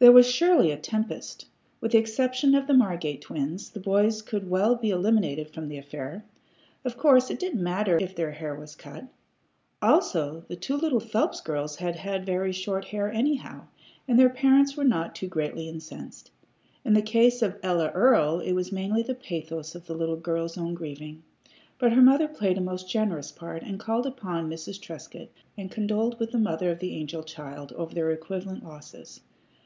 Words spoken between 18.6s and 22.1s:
mainly the pathos of the little girl's own grieving; but her